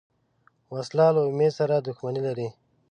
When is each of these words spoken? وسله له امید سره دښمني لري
وسله 0.73 1.07
له 1.15 1.21
امید 1.29 1.51
سره 1.59 1.75
دښمني 1.87 2.21
لري 2.27 2.47